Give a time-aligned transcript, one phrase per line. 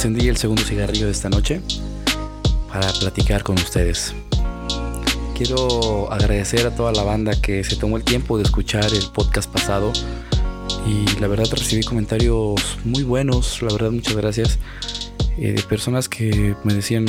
[0.00, 1.60] encendí el segundo cigarrillo de esta noche
[2.72, 4.14] para platicar con ustedes.
[5.36, 9.52] Quiero agradecer a toda la banda que se tomó el tiempo de escuchar el podcast
[9.52, 9.92] pasado
[10.86, 14.58] y la verdad recibí comentarios muy buenos, la verdad muchas gracias,
[15.36, 17.04] eh, de personas que me decían,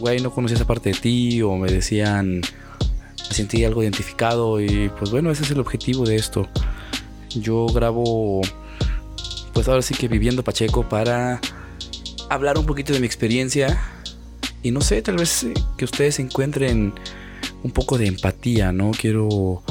[0.00, 4.90] güey, no conocía esa parte de ti o me decían, me sentí algo identificado y
[4.98, 6.46] pues bueno, ese es el objetivo de esto.
[7.30, 8.42] Yo grabo,
[9.54, 11.40] pues ahora sí que viviendo Pacheco para
[12.28, 13.80] hablar un poquito de mi experiencia
[14.62, 16.94] y no sé, tal vez eh, que ustedes encuentren
[17.62, 18.90] un poco de empatía, ¿no?
[18.90, 19.62] Quiero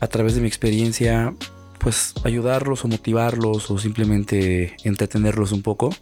[0.00, 1.34] a través de mi experiencia
[1.78, 5.94] pues ayudarlos o motivarlos o simplemente entretenerlos un poco,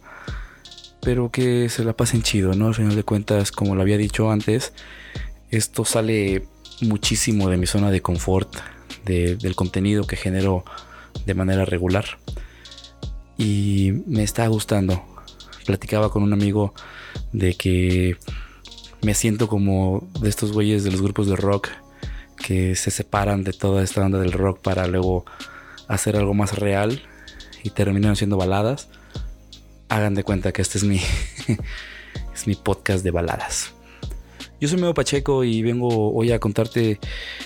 [1.01, 2.67] pero que se la pasen chido, ¿no?
[2.67, 4.73] Al final de cuentas, como lo había dicho antes,
[5.51, 6.45] esto sale
[6.81, 8.55] muchísimo de mi zona de confort,
[9.05, 10.63] del contenido que genero
[11.25, 12.05] de manera regular
[13.37, 15.03] y me está gustando
[15.63, 16.73] platicaba con un amigo
[17.31, 18.17] de que
[19.01, 21.69] me siento como de estos güeyes de los grupos de rock
[22.37, 25.25] que se separan de toda esta banda del rock para luego
[25.87, 27.01] hacer algo más real
[27.63, 28.89] y terminan siendo baladas.
[29.89, 30.99] Hagan de cuenta que este es mi
[32.33, 33.73] es mi podcast de baladas.
[34.59, 36.99] Yo soy Meo Pacheco y vengo hoy a contarte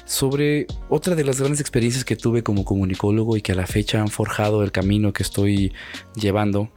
[0.05, 4.01] sobre otra de las grandes experiencias que tuve como comunicólogo y que a la fecha
[4.01, 5.73] han forjado el camino que estoy
[6.13, 6.69] llevando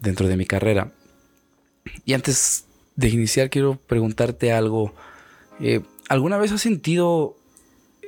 [0.00, 0.92] dentro de mi carrera.
[2.04, 2.64] Y antes
[2.96, 4.94] de iniciar quiero preguntarte algo.
[5.60, 7.36] Eh, ¿Alguna vez has sentido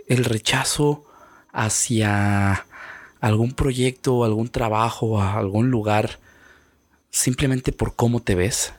[0.06, 1.05] el rechazo
[1.53, 2.66] hacia
[3.20, 6.19] algún proyecto, algún trabajo, algún lugar,
[7.11, 8.72] simplemente por cómo te ves?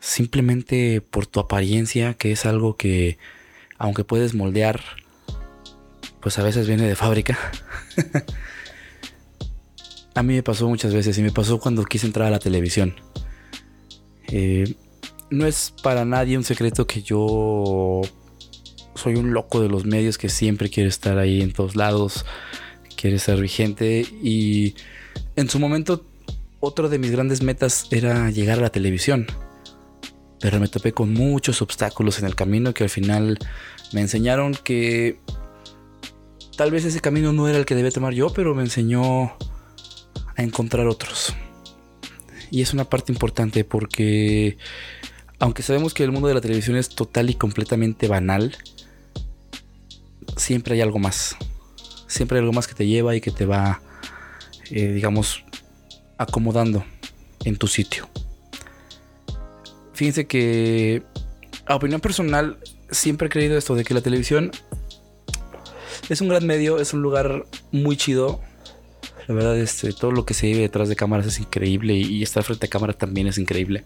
[0.00, 3.18] Simplemente por tu apariencia, que es algo que,
[3.78, 4.82] aunque puedes moldear,
[6.20, 7.38] pues a veces viene de fábrica.
[10.16, 12.96] A mí me pasó muchas veces y me pasó cuando quise entrar a la televisión.
[14.28, 14.74] Eh,
[15.28, 18.00] no es para nadie un secreto que yo
[18.94, 22.24] soy un loco de los medios que siempre quiere estar ahí en todos lados,
[22.96, 24.74] quiere ser vigente y
[25.36, 26.06] en su momento
[26.60, 29.26] otro de mis grandes metas era llegar a la televisión.
[30.40, 33.38] Pero me topé con muchos obstáculos en el camino que al final
[33.92, 35.18] me enseñaron que
[36.56, 39.36] tal vez ese camino no era el que debía tomar yo, pero me enseñó
[40.36, 41.34] a encontrar otros.
[42.50, 44.56] Y es una parte importante porque
[45.38, 48.56] aunque sabemos que el mundo de la televisión es total y completamente banal,
[50.36, 51.36] siempre hay algo más.
[52.06, 53.80] Siempre hay algo más que te lleva y que te va,
[54.70, 55.44] eh, digamos,
[56.18, 56.84] acomodando
[57.44, 58.08] en tu sitio.
[59.92, 61.02] Fíjense que,
[61.66, 62.58] a opinión personal,
[62.90, 64.52] siempre he creído esto de que la televisión
[66.08, 68.40] es un gran medio, es un lugar muy chido,
[69.26, 72.44] la verdad, este, todo lo que se vive detrás de cámaras es increíble y, estar
[72.44, 73.84] frente a cámara también es increíble.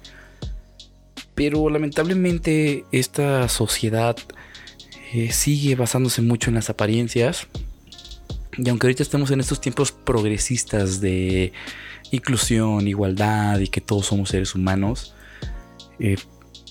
[1.35, 4.17] Pero lamentablemente esta sociedad
[5.15, 7.47] eh, sigue basándose mucho en las apariencias.
[8.59, 11.53] Y aunque ahorita estamos en estos tiempos progresistas de
[12.11, 15.15] inclusión, igualdad y que todos somos seres humanos,
[15.99, 16.17] eh,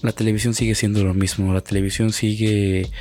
[0.03, 1.53] la televisión sigue siendo lo mismo.
[1.53, 2.91] La televisión sigue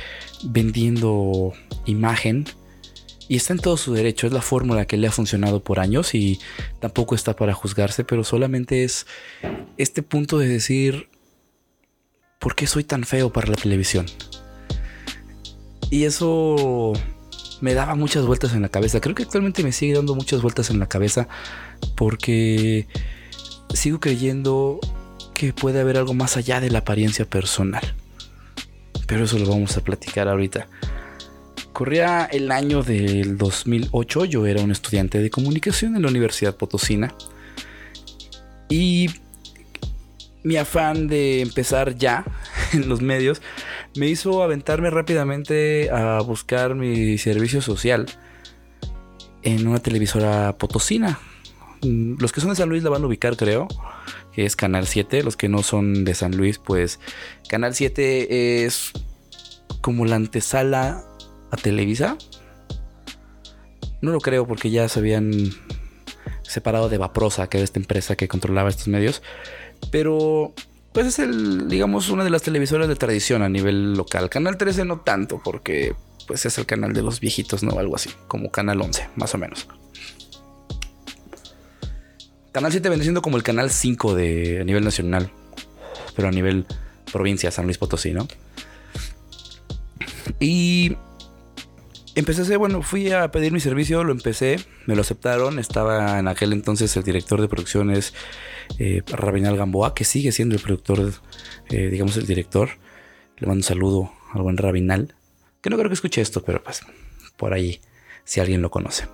[0.43, 1.53] vendiendo
[1.85, 2.45] imagen
[3.29, 6.15] y está en todo su derecho, es la fórmula que le ha funcionado por años
[6.15, 6.39] y
[6.79, 9.05] tampoco está para juzgarse, pero solamente es
[9.77, 11.09] este punto de decir,
[12.39, 14.07] ¿por qué soy tan feo para la televisión?
[15.91, 16.93] Y eso
[17.61, 18.99] me daba muchas vueltas en la cabeza.
[18.99, 21.27] Creo que actualmente me sigue dando muchas vueltas en la cabeza
[21.95, 22.87] porque
[23.75, 24.79] sigo creyendo
[25.35, 27.95] que puede haber algo más allá de la apariencia personal.
[29.05, 30.67] Pero eso lo vamos a platicar ahorita.
[31.79, 37.15] Corría el año del 2008, yo era un estudiante de comunicación en la Universidad Potosina
[38.67, 39.09] y
[40.43, 42.25] mi afán de empezar ya
[42.73, 43.41] en los medios
[43.95, 48.07] me hizo aventarme rápidamente a buscar mi servicio social
[49.43, 51.17] en una televisora potosina.
[51.81, 53.69] Los que son de San Luis la van a ubicar, creo,
[54.33, 55.23] que es Canal 7.
[55.23, 56.99] Los que no son de San Luis, pues
[57.47, 58.91] Canal 7 es
[59.79, 61.05] como la antesala
[61.51, 62.17] a Televisa.
[64.01, 65.31] No lo creo porque ya se habían
[66.43, 69.21] separado de Vaprosa, que era esta empresa que controlaba estos medios.
[69.91, 70.53] Pero
[70.93, 74.29] pues es el, digamos, una de las televisoras de tradición a nivel local.
[74.29, 75.95] Canal 13 no tanto, porque
[76.27, 77.77] pues es el canal de los viejitos, ¿no?
[77.79, 79.67] Algo así, como Canal 11, más o menos.
[82.51, 85.31] Canal 7 viene siendo como el canal 5 de, a nivel nacional,
[86.15, 86.65] pero a nivel
[87.11, 88.27] provincia, San Luis Potosí, ¿no?
[90.39, 90.97] Y
[92.19, 95.59] empecé a hacer, bueno, fui a pedir mi servicio, lo empecé, me lo aceptaron.
[95.59, 98.13] Estaba en aquel entonces el director de producciones,
[98.77, 101.13] eh, Rabinal Gamboa, que sigue siendo el productor,
[101.69, 102.69] eh, digamos, el director.
[103.37, 105.15] Le mando un saludo al buen Rabinal,
[105.61, 106.81] que no creo que escuche esto, pero pues
[107.37, 107.81] por ahí,
[108.23, 109.05] si alguien lo conoce.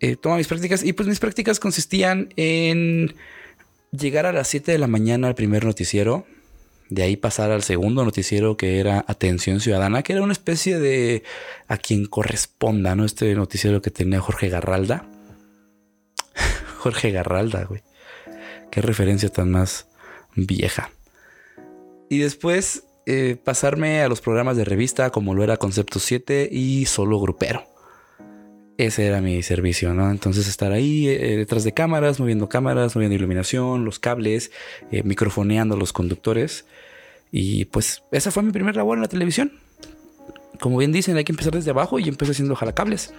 [0.00, 3.14] Eh, toma mis prácticas y pues mis prácticas consistían en
[3.90, 6.26] llegar a las 7 de la mañana al primer noticiero,
[6.90, 11.22] de ahí pasar al segundo noticiero que era Atención Ciudadana, que era una especie de
[11.66, 13.04] a quien corresponda, ¿no?
[13.04, 15.06] Este noticiero que tenía Jorge Garralda.
[16.78, 17.82] Jorge Garralda, güey.
[18.70, 19.86] Qué referencia tan más
[20.34, 20.90] vieja.
[22.08, 26.86] Y después eh, pasarme a los programas de revista como lo era Concepto 7 y
[26.86, 27.64] Solo Grupero.
[28.78, 30.10] Ese era mi servicio, ¿no?
[30.10, 34.52] Entonces estar ahí eh, detrás de cámaras, moviendo cámaras, moviendo iluminación, los cables,
[34.92, 36.64] eh, microfoneando los conductores.
[37.30, 39.52] Y pues esa fue mi primera labor en la televisión.
[40.60, 43.12] Como bien dicen, hay que empezar desde abajo y empecé haciendo jalacables.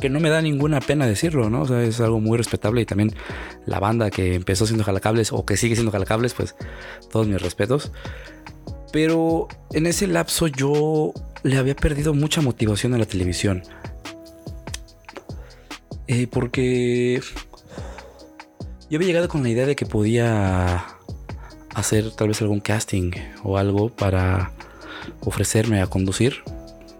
[0.00, 1.62] Que no me da ninguna pena decirlo, ¿no?
[1.62, 3.14] O sea, es algo muy respetable y también
[3.66, 6.54] la banda que empezó haciendo jalacables o que sigue siendo jalacables, pues
[7.10, 7.92] todos mis respetos.
[8.92, 11.12] Pero en ese lapso yo
[11.42, 13.62] le había perdido mucha motivación a la televisión.
[16.06, 17.20] Eh, porque
[18.90, 20.93] yo había llegado con la idea de que podía
[21.74, 23.12] hacer tal vez algún casting
[23.42, 24.52] o algo para
[25.20, 26.42] ofrecerme a conducir.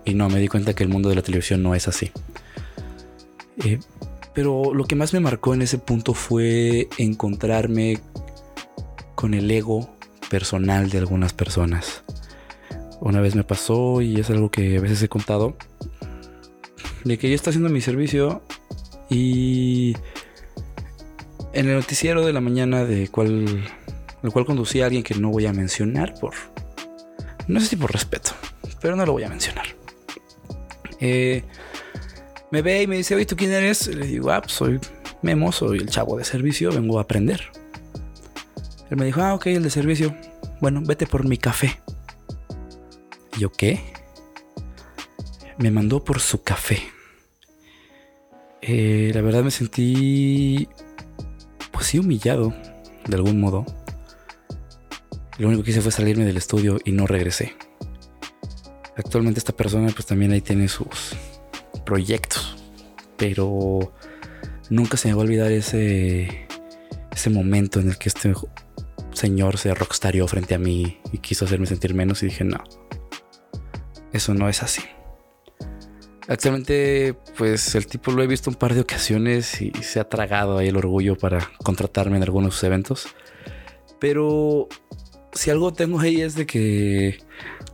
[0.04, 2.10] Y no, me di cuenta que el mundo de la televisión no es así.
[3.64, 3.78] Eh,
[4.34, 8.00] pero lo que más me marcó en ese punto fue encontrarme
[9.14, 9.96] con el ego
[10.28, 12.02] personal de algunas personas.
[13.00, 15.56] Una vez me pasó y es algo que a veces he contado.
[17.04, 18.42] De que yo estaba haciendo mi servicio
[19.08, 19.94] y
[21.52, 23.64] en el noticiero de la mañana de cual,
[24.24, 26.32] el cual conducía a alguien que no voy a mencionar por...
[27.46, 28.30] No sé si por respeto,
[28.80, 29.66] pero no lo voy a mencionar.
[30.98, 31.44] Eh,
[32.50, 33.86] me ve y me dice, oye, ¿tú quién eres?
[33.86, 34.80] Le digo, ah, pues soy
[35.20, 37.42] Memo, soy el chavo de servicio, vengo a aprender.
[38.88, 40.16] Él me dijo, ah, ok, el de servicio.
[40.60, 41.78] Bueno, vete por mi café.
[43.36, 43.80] ¿Y yo qué?
[45.58, 46.82] Me mandó por su café.
[48.62, 50.66] Eh, la verdad me sentí,
[51.70, 52.54] pues sí, humillado,
[53.06, 53.66] de algún modo.
[55.38, 57.54] Lo único que hice fue salirme del estudio y no regresé.
[58.96, 61.16] Actualmente esta persona pues también ahí tiene sus
[61.84, 62.56] proyectos,
[63.16, 63.92] pero
[64.70, 66.46] nunca se me va a olvidar ese,
[67.10, 68.32] ese momento en el que este
[69.12, 72.62] señor se rockstarió frente a mí y quiso hacerme sentir menos y dije, no,
[74.12, 74.82] eso no es así.
[76.26, 80.56] Actualmente, pues el tipo lo he visto un par de ocasiones y se ha tragado
[80.56, 83.08] ahí el orgullo para contratarme en algunos eventos.
[83.98, 84.68] Pero
[85.34, 87.18] si algo tengo ahí es de que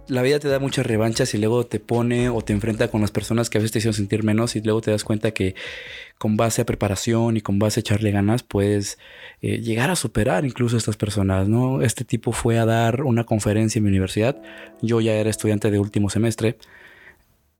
[0.09, 3.11] la vida te da muchas revanchas y luego te pone o te enfrenta con las
[3.11, 5.55] personas que a veces te hicieron sentir menos y luego te das cuenta que
[6.19, 8.99] con base a preparación y con base a echarle ganas puedes
[9.41, 11.83] eh, llegar a superar incluso a estas personas, ¿no?
[11.83, 14.41] Este tipo fue a dar una conferencia en mi universidad,
[14.83, 16.59] yo ya era estudiante de último semestre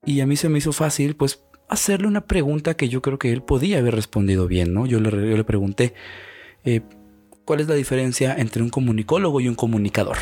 [0.05, 3.33] y a mí se me hizo fácil, pues, hacerle una pregunta que yo creo que
[3.33, 4.87] él podía haber respondido bien, ¿no?
[4.87, 5.95] Yo le, le pregunté,
[6.65, 6.81] eh,
[7.51, 10.19] ¿cuál es la diferencia entre un comunicólogo y un comunicador?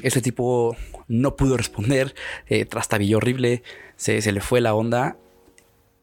[0.00, 0.76] Ese tipo
[1.08, 2.14] no pudo responder,
[2.46, 3.64] eh, trastabilló horrible,
[3.96, 5.16] se, se le fue la onda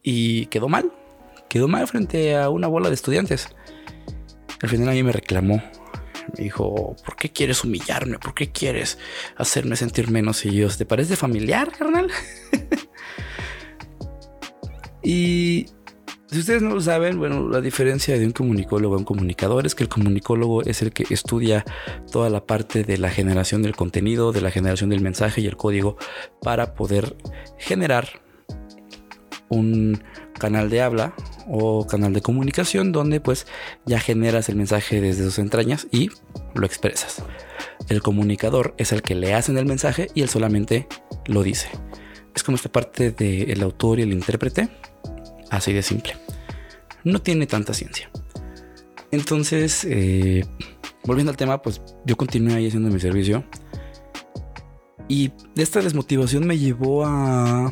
[0.02, 0.92] y quedó mal.
[1.48, 3.56] Quedó mal frente a una bola de estudiantes.
[4.60, 5.62] Al final a mí me reclamó
[6.36, 8.18] me dijo, ¿por qué quieres humillarme?
[8.18, 8.98] ¿Por qué quieres
[9.34, 10.44] hacerme sentir menos?
[10.44, 12.10] Y yo, ¿te parece familiar, carnal?
[15.02, 15.68] y
[16.34, 19.76] si ustedes no lo saben, bueno, la diferencia de un comunicólogo a un comunicador es
[19.76, 21.64] que el comunicólogo es el que estudia
[22.10, 25.56] toda la parte de la generación del contenido, de la generación del mensaje y el
[25.56, 25.96] código
[26.42, 27.16] para poder
[27.56, 28.20] generar
[29.48, 30.02] un
[30.36, 31.14] canal de habla
[31.48, 33.46] o canal de comunicación donde pues
[33.86, 36.10] ya generas el mensaje desde sus entrañas y
[36.54, 37.22] lo expresas.
[37.88, 40.88] El comunicador es el que le hacen el mensaje y él solamente
[41.26, 41.68] lo dice.
[42.34, 44.68] Es como esta parte del autor y el intérprete,
[45.50, 46.23] así de simple.
[47.04, 48.10] No tiene tanta ciencia.
[49.10, 50.44] Entonces, eh,
[51.04, 53.44] volviendo al tema, pues yo continué ahí haciendo mi servicio.
[55.08, 57.70] Y esta desmotivación me llevó a,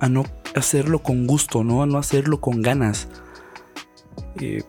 [0.00, 1.82] a no hacerlo con gusto, ¿no?
[1.82, 3.08] A no hacerlo con ganas.
[4.40, 4.62] Eh,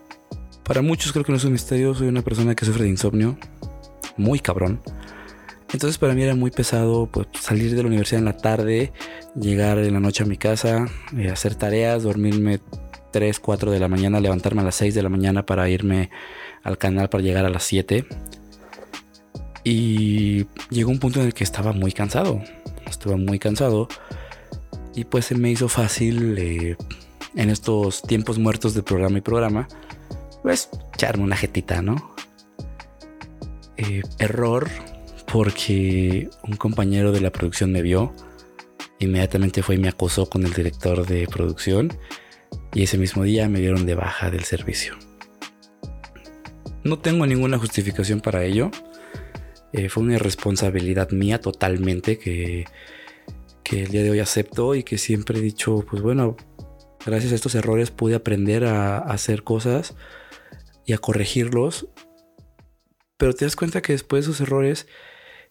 [0.64, 3.38] para muchos creo que no es un misterio, soy una persona que sufre de insomnio,
[4.18, 4.82] muy cabrón.
[5.74, 8.92] Entonces para mí era muy pesado pues, salir de la universidad en la tarde,
[9.40, 12.60] llegar en la noche a mi casa, eh, hacer tareas, dormirme
[13.12, 16.10] 3, 4 de la mañana, levantarme a las 6 de la mañana para irme
[16.64, 18.06] al canal para llegar a las 7.
[19.64, 22.42] Y llegó un punto en el que estaba muy cansado.
[22.86, 23.88] estaba muy cansado
[24.96, 26.76] y pues se me hizo fácil eh,
[27.36, 29.68] en estos tiempos muertos de programa y programa,
[30.42, 32.16] pues echarme una jetita, ¿no?
[33.78, 34.70] Eh, error
[35.32, 38.14] porque un compañero de la producción me vio,
[39.00, 41.94] inmediatamente fue y me acosó con el director de producción
[42.74, 44.98] y ese mismo día me dieron de baja del servicio.
[46.84, 48.72] No tengo ninguna justificación para ello.
[49.74, 52.66] Eh, fue una irresponsabilidad mía totalmente que,
[53.64, 56.36] que el día de hoy acepto y que siempre he dicho, pues bueno,
[57.06, 59.96] gracias a estos errores pude aprender a, hacer cosas
[60.86, 61.88] y a corregirlos.
[63.18, 64.88] Pero te das cuenta que después de esos errores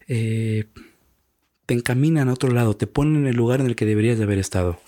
[0.09, 0.65] eh,
[1.67, 4.25] te encaminan a otro lado, te ponen en el lugar en el que deberías de
[4.25, 4.81] haber estado.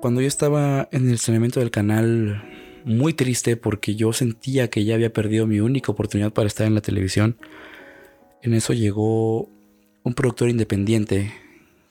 [0.00, 2.42] Cuando yo estaba en el saneamiento del canal,
[2.84, 6.74] muy triste porque yo sentía que ya había perdido mi única oportunidad para estar en
[6.74, 7.36] la televisión,
[8.42, 9.48] en eso llegó
[10.02, 11.32] un productor independiente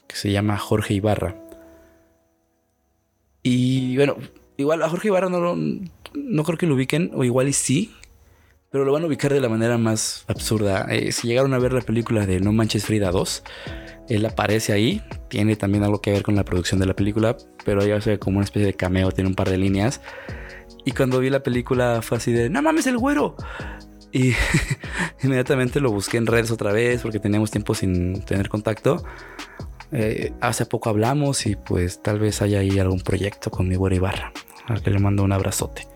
[0.08, 1.36] que se llama Jorge Ibarra.
[3.44, 4.18] Y bueno,
[4.58, 7.92] igual a Jorge Ibarra no, no creo que lo ubiquen, o igual y sí,
[8.72, 10.88] pero lo van a ubicar de la manera más absurda.
[10.90, 13.44] Eh, si llegaron a ver la película de No Manches Frida 2,
[14.10, 17.86] él aparece ahí, tiene también algo que ver con la producción de la película, pero
[17.86, 20.02] ya se como una especie de cameo, tiene un par de líneas.
[20.86, 23.36] Y cuando vi la película fue así de, no mames el güero.
[24.12, 24.34] Y
[25.24, 29.04] inmediatamente lo busqué en redes otra vez porque teníamos tiempo sin tener contacto.
[29.92, 33.96] Eh, hace poco hablamos y pues tal vez haya ahí algún proyecto con mi güero
[33.96, 34.32] Ibarra,
[34.68, 35.88] al que le mando un abrazote.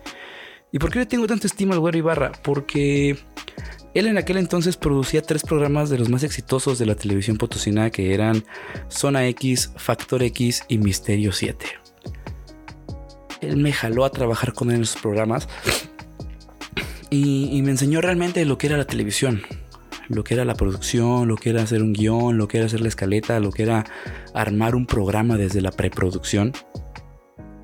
[0.72, 2.32] ¿Y por qué le tengo tanta estima al güero Ibarra?
[2.42, 3.18] Porque
[3.94, 7.90] él en aquel entonces producía tres programas de los más exitosos de la televisión potosina
[7.90, 8.44] que eran
[8.88, 11.66] Zona X, Factor X y Misterio 7.
[13.40, 15.48] Él me jaló a trabajar con él en sus programas
[17.10, 19.42] y, me enseñó realmente lo que era la televisión,
[20.08, 22.80] lo que era la producción, lo que era hacer un guion, lo que era hacer
[22.80, 23.84] la escaleta, lo que era
[24.32, 26.52] armar un programa desde la preproducción.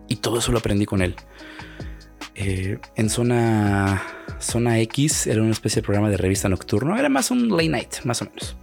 [0.08, 1.14] Y todo eso lo aprendí con él.
[2.34, 4.02] Eh, en zona,
[4.40, 7.94] zona X era una especie de programa de revista nocturno, era más un late night,
[8.04, 8.56] más o menos.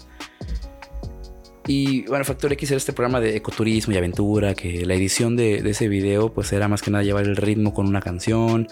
[1.65, 5.57] Y bueno, Factor X era este programa de ecoturismo y aventura, que la edición de,
[5.69, 8.67] ese video pues era más que nada llevar el ritmo con una canción,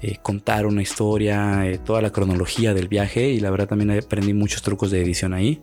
[0.00, 4.32] eh, contar una historia, eh, toda la cronología del viaje y la verdad también aprendí
[4.32, 5.60] muchos trucos de edición ahí.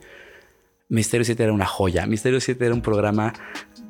[0.90, 2.06] Misterio 7 era una joya.
[2.06, 3.34] Misterio 7 era un programa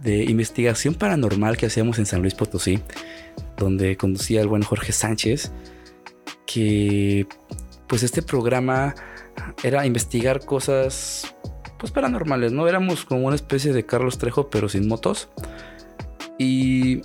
[0.01, 2.80] de investigación paranormal que hacíamos en San Luis Potosí,
[3.58, 5.51] donde conducía el buen Jorge Sánchez,
[6.48, 7.27] que
[7.88, 8.96] pues este programa
[9.63, 11.36] era investigar cosas
[11.77, 12.68] pues paranormales, ¿no?
[12.68, 15.30] Éramos como una especie de Carlos Trejo, pero sin motos.
[16.39, 17.01] Y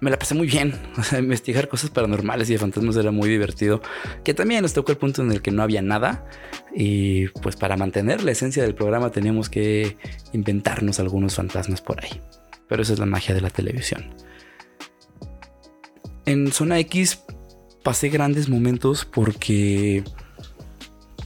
[0.00, 0.74] me la pasé muy bien.
[0.98, 3.82] O sea, investigar cosas paranormales y de fantasmas era muy divertido.
[4.24, 6.26] Que también nos tocó el punto en el que no había nada.
[6.74, 9.96] Y pues para mantener la esencia del programa teníamos que
[10.32, 12.20] inventarnos algunos fantasmas por ahí.
[12.68, 14.14] Pero esa es la magia de la televisión.
[16.24, 17.24] En Zona X
[17.82, 20.04] pasé grandes momentos porque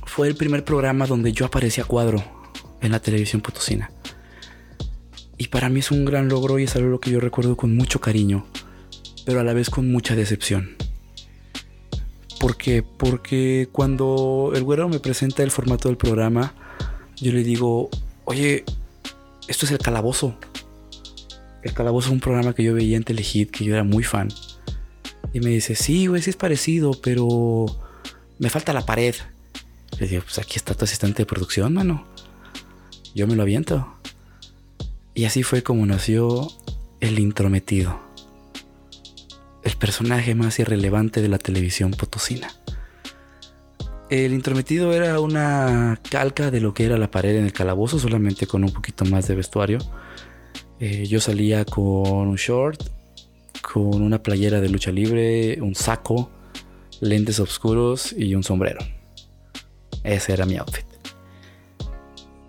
[0.04, 2.24] fue el primer programa donde yo aparecía cuadro
[2.80, 3.90] en la televisión potosina.
[5.38, 8.00] Y para mí es un gran logro y es algo que yo recuerdo con mucho
[8.00, 8.46] cariño,
[9.26, 10.76] pero a la vez con mucha decepción.
[12.40, 12.82] ¿Por qué?
[12.82, 16.54] Porque cuando el güero me presenta el formato del programa,
[17.16, 17.90] yo le digo,
[18.24, 18.64] oye,
[19.48, 20.38] esto es el calabozo.
[21.62, 24.28] El calabozo es un programa que yo veía en Telehit, que yo era muy fan.
[25.36, 27.66] Y me dice, sí, güey, sí es parecido, pero
[28.38, 29.14] me falta la pared.
[29.98, 32.06] Le digo, pues aquí está tu asistente de producción, mano
[33.16, 33.88] yo me lo aviento.
[35.14, 36.48] Y así fue como nació
[37.00, 37.98] el intrometido,
[39.64, 42.48] el personaje más irrelevante de la televisión potosina.
[44.10, 48.46] El intrometido era una calca de lo que era la pared en el calabozo, solamente
[48.46, 49.78] con un poquito más de vestuario.
[50.78, 52.82] Eh, yo salía con un short,
[53.72, 56.30] con una playera de lucha libre, un saco,
[57.00, 58.78] lentes oscuros y un sombrero.
[60.04, 60.86] Ese era mi outfit.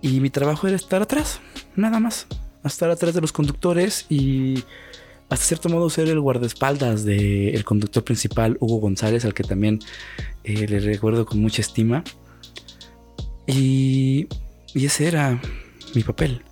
[0.02, 1.40] Y mi trabajo era estar atrás,
[1.76, 2.28] nada más.
[2.64, 4.64] Estar atrás de los conductores y
[5.30, 9.80] hasta cierto modo ser el guardaespaldas del conductor principal, Hugo González, al que también
[10.44, 12.04] eh, le recuerdo con mucha estima.
[13.48, 14.28] Y,
[14.74, 15.42] y ese era
[15.96, 16.44] mi papel.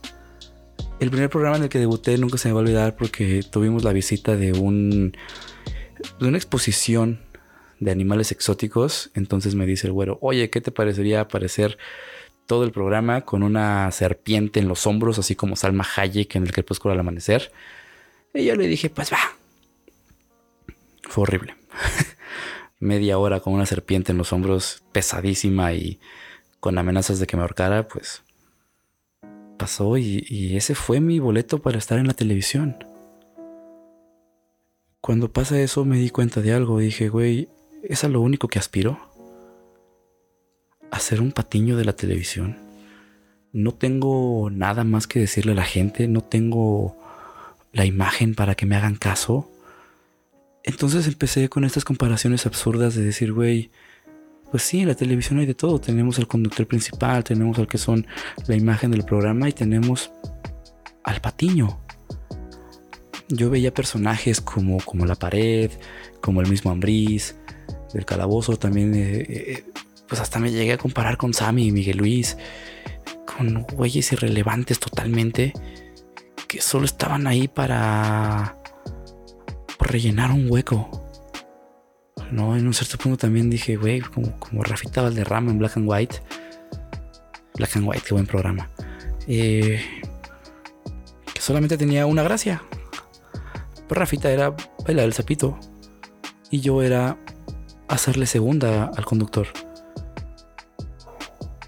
[1.00, 3.84] El primer programa en el que debuté nunca se me va a olvidar porque tuvimos
[3.84, 5.16] la visita de un
[6.20, 7.20] de una exposición
[7.80, 9.12] de animales exóticos.
[9.14, 11.78] Entonces me dice el güero, oye, ¿qué te parecería aparecer
[12.46, 16.54] todo el programa con una serpiente en los hombros, así como Salma Hayek en el
[16.54, 17.52] crepúsculo al amanecer.
[18.34, 19.20] Y yo le dije, pues va.
[21.04, 21.56] Fue horrible.
[22.80, 26.00] Media hora con una serpiente en los hombros, pesadísima y
[26.60, 28.24] con amenazas de que me ahorcara, pues
[29.58, 32.84] pasó y, ese fue mi boleto para estar en la televisión.
[35.02, 36.80] Cuando pasa eso me di cuenta de algo.
[36.80, 37.50] Dije, güey,
[37.84, 39.00] ¿es a lo único que aspiro?
[40.92, 42.58] ¿Hacer un patiño de la televisión?
[43.52, 46.08] No tengo nada más que decirle a la gente.
[46.08, 46.98] No tengo
[47.72, 49.52] la imagen para que me hagan caso.
[50.64, 53.70] Entonces empecé con estas comparaciones absurdas de decir, güey,
[54.56, 55.82] pues sí, en la televisión hay de todo.
[55.82, 58.08] Tenemos al conductor principal, tenemos al que son
[58.48, 60.14] la imagen del programa y tenemos
[61.04, 61.82] al patiño.
[63.28, 65.72] Yo veía personajes como, como La Pared,
[66.22, 67.36] como el mismo Ambriz,
[67.94, 68.96] del Calabozo también.
[68.96, 69.66] Eh, eh,
[70.08, 72.38] pues hasta me llegué a comparar con Sammy y Miguel Luis,
[73.26, 75.52] con güeyes irrelevantes totalmente,
[76.48, 78.58] que solo estaban ahí para
[79.82, 81.05] rellenar un hueco.
[82.32, 82.56] ¿No?
[82.56, 86.22] En un cierto punto también dije, güey, como, como Rafita Valderrama en Black and White.
[87.56, 88.70] Black and White, qué buen programa.
[89.28, 89.82] Eh,
[91.34, 92.64] que solamente tenía una gracia.
[93.88, 94.56] Pues Rafita era
[94.86, 95.60] bailar el zapito.
[96.52, 97.18] Y yo era
[97.88, 99.48] hacerle segunda al conductor.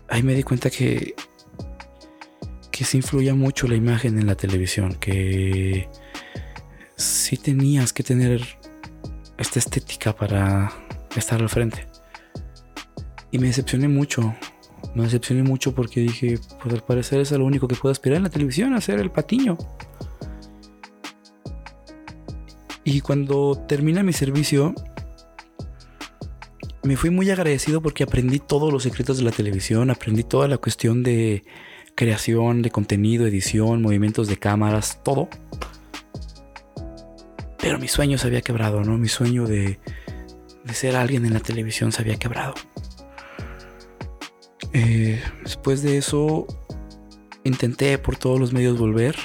[0.09, 1.15] Ahí me di cuenta que.
[2.71, 4.95] que se influía mucho la imagen en la televisión.
[4.95, 5.89] Que.
[6.95, 8.57] sí tenías que tener
[9.37, 10.71] esta estética para
[11.15, 11.87] estar al frente.
[13.31, 14.35] Y me decepcioné mucho.
[14.95, 18.23] Me decepcioné mucho porque dije, pues al parecer es lo único que puedo aspirar en
[18.23, 19.57] la televisión, hacer el patiño.
[22.83, 24.73] Y cuando termina mi servicio,
[26.83, 30.57] me fui muy agradecido porque aprendí todos los secretos de la televisión, aprendí toda la
[30.57, 31.43] cuestión de
[31.95, 35.27] creación, de contenido, edición, movimientos de cámaras, todo.
[37.67, 38.97] Pero mi sueño se había quebrado, ¿no?
[38.97, 39.77] Mi sueño de,
[40.71, 42.53] ser alguien en la televisión se había quebrado.
[44.71, 46.47] Eh, después de eso,
[47.43, 49.17] intenté por todos los medios volver.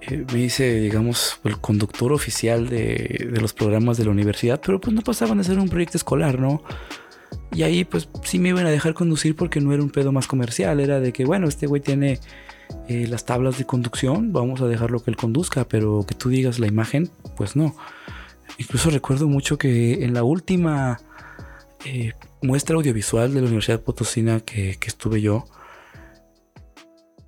[0.00, 4.80] Eh, me hice, digamos, el conductor oficial de, de, los programas de la universidad, pero
[4.80, 6.62] pues no pasaban de ser un proyecto escolar, ¿no?
[7.52, 10.26] Y ahí pues sí me iban a dejar conducir porque no era un pedo más
[10.26, 12.20] comercial, era de que, bueno, este güey tiene
[12.88, 16.58] eh, las tablas de conducción, vamos a dejarlo que él conduzca, pero que tú digas
[16.58, 17.74] la imagen, pues no.
[18.58, 21.00] Incluso recuerdo mucho que en la última
[21.84, 25.44] eh, muestra audiovisual de la Universidad Potosina que, que, estuve yo,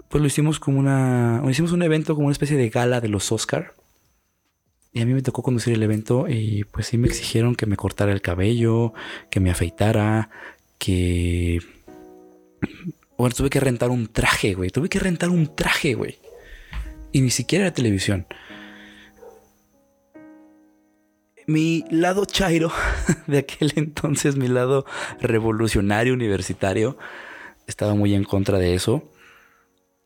[0.09, 1.42] pues lo hicimos como una.
[1.48, 3.74] Hicimos un evento como una especie de gala de los Oscar.
[4.92, 7.76] Y a mí me tocó conducir el evento y pues sí me exigieron que me
[7.76, 8.92] cortara el cabello,
[9.28, 10.30] que me afeitara,
[10.78, 11.59] que
[13.16, 14.70] bueno, tuve que rentar un traje, güey.
[14.70, 16.18] Tuve que rentar un traje, güey.
[17.12, 18.27] Y ni siquiera era televisión.
[21.46, 22.72] Mi lado chairo
[23.27, 24.87] de aquel entonces, mi lado
[25.20, 26.96] revolucionario universitario,
[27.66, 29.11] estaba muy en contra de eso.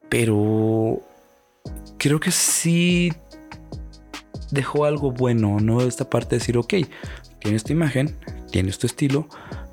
[0.09, 1.01] Pero
[1.99, 3.12] creo que sí
[4.51, 5.83] dejó algo bueno, ¿no?
[5.83, 6.75] Esta parte de decir, ok,
[7.40, 8.16] tienes tu imagen,
[8.51, 9.29] tienes tu estilo,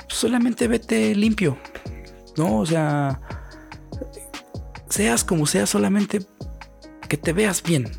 [0.07, 1.57] solamente vete limpio,
[2.37, 2.59] ¿no?
[2.59, 3.21] O sea,
[4.89, 6.21] seas como seas, solamente
[7.07, 7.89] que te veas bien,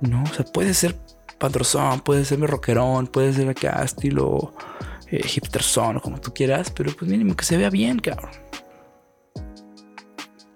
[0.00, 0.22] ¿no?
[0.22, 0.96] O sea, puede ser
[1.38, 4.54] padrozón, puede ser rockerón, puede ser acá estilo
[5.10, 8.30] eh, hipsterson, como tú quieras, pero pues mínimo que se vea bien, cabrón.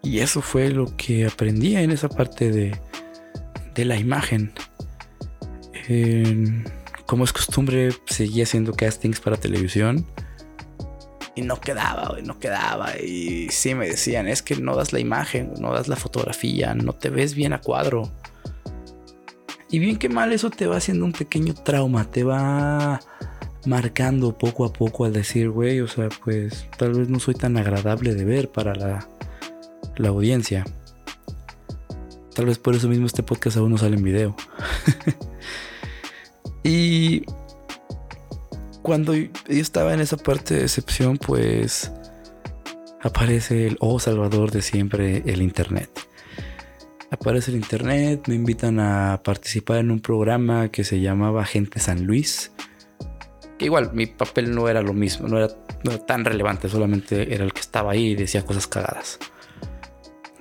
[0.03, 2.79] Y eso fue lo que aprendí en esa parte de,
[3.75, 4.53] de la imagen.
[7.07, 10.07] como es costumbre, seguí haciendo castings para televisión.
[11.37, 12.97] Y no quedaba, no quedaba.
[12.99, 16.93] Y sí me decían, es que no das la imagen, no das la fotografía, no
[16.93, 18.11] te ves bien a cuadro.
[19.71, 23.01] Y bien que mal eso te va haciendo un pequeño trauma, te va
[23.67, 27.57] marcando poco a poco al decir, güey, o sea, pues tal vez no soy tan
[27.57, 29.09] agradable de ver para la,
[29.97, 30.65] la audiencia.
[32.35, 34.37] Tal vez por eso mismo este podcast aún no sale en video.
[36.65, 37.23] y
[38.85, 41.91] cuando yo estaba en esa parte de decepción, pues
[43.01, 45.89] aparece el oh Salvador de siempre, el Internet.
[47.11, 52.05] Aparece el Internet, me invitan a participar en un programa que se llamaba Gente San
[52.05, 52.53] Luis.
[53.59, 55.49] Que igual mi papel no era lo mismo, no era,
[56.07, 59.19] tan relevante, solamente era el que estaba ahí y decía cosas cagadas.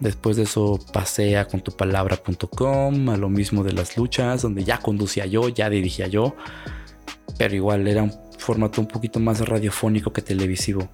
[0.01, 5.25] Después de eso pasé a contupalabra.com, a lo mismo de las luchas, donde ya conducía
[5.27, 6.35] yo, ya dirigía yo,
[7.37, 10.89] pero igual era un formato un poquito más radiofónico que televisivo.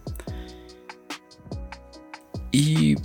[2.51, 2.95] Y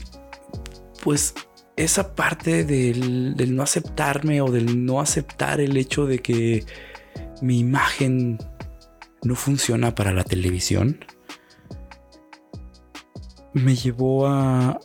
[1.02, 1.34] pues
[1.76, 6.64] esa parte del, no aceptarme o del no aceptar el hecho de que
[7.42, 8.38] mi imagen
[9.22, 11.04] no funciona para la televisión,
[13.52, 14.80] me llevó a,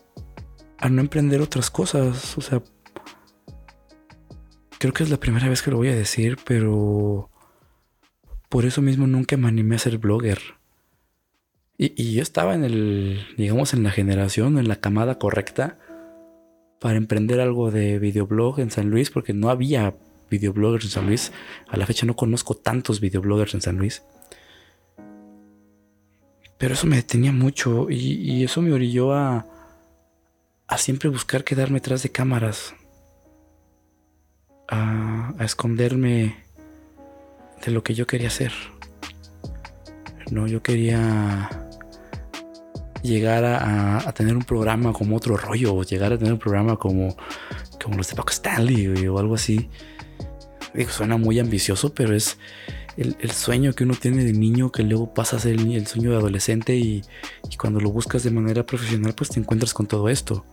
[0.77, 2.37] a no emprender otras cosas.
[2.37, 2.61] O sea,
[4.77, 7.28] creo que es la primera vez que lo voy a decir, pero
[8.49, 10.39] por eso mismo nunca me animé a ser blogger.
[11.77, 15.79] Y, yo estaba en el, digamos, en la generación, en la camada correcta
[16.81, 19.95] para emprender algo de videoblog en San Luis, porque no había
[20.29, 21.31] videobloggers en San Luis.
[21.69, 24.03] A la fecha no conozco tantos videobloggers en San Luis.
[26.57, 29.45] Pero eso me detenía mucho y, eso me orilló a,
[30.67, 32.75] a siempre buscar quedarme detrás de cámaras.
[34.67, 36.48] A, esconderme
[37.65, 38.51] de lo que yo quería hacer.
[40.31, 41.49] No, yo quería
[43.01, 47.15] llegar a, tener un programa como otro rollo, o llegar a tener un programa como,
[47.81, 49.69] como los de Paco Stanley o algo así.
[50.73, 52.37] Digo, suena muy ambicioso, pero es
[52.97, 56.17] el, sueño que uno tiene de niño que luego pasa a ser el, sueño de
[56.17, 57.01] adolescente y,
[57.49, 60.45] y, cuando lo buscas de manera profesional, pues te encuentras con todo esto.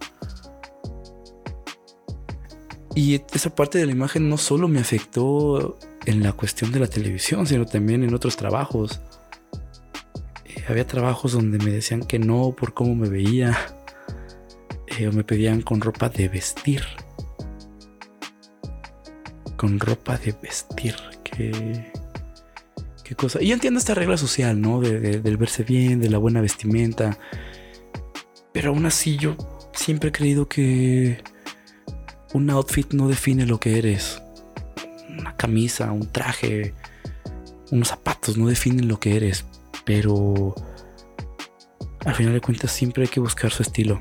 [2.94, 6.86] Y esa parte de la imagen no solo me afectó en la cuestión de la
[6.86, 9.00] televisión, sino también en otros trabajos
[10.68, 13.56] había trabajos donde me decían que no por cómo me veía.
[14.98, 16.80] Eh, o me pedían con ropa de vestir.
[19.56, 20.94] Con ropa de vestir.
[21.22, 21.92] Qué,
[23.04, 23.42] qué cosa.
[23.42, 24.80] Y yo entiendo esta regla social, ¿no?
[24.80, 27.18] del verse bien, de la buena vestimenta.
[28.54, 29.36] Pero aún así yo
[29.74, 31.22] siempre he creído que
[32.32, 34.22] un outfit no define lo que eres.
[35.36, 36.74] Camisa, un traje,
[37.70, 39.44] unos zapatos no definen lo que eres.
[39.84, 40.54] Pero
[42.04, 44.00] al final de cuentas siempre hay que buscar su estilo.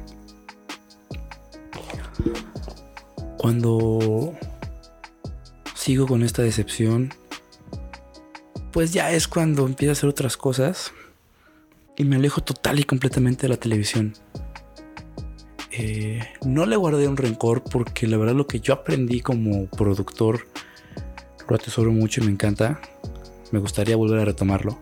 [3.38, 4.34] Cuando
[5.76, 7.14] sigo con esta decepción,
[8.72, 10.92] pues ya es cuando empiezo a hacer otras cosas
[11.96, 14.14] y me alejo total y completamente de la televisión.
[15.72, 20.48] Eh, no le guardé un rencor porque la verdad lo que yo aprendí como productor
[21.48, 22.80] lo atesoro mucho y me encanta.
[23.52, 24.78] Me gustaría volver a retomarlo.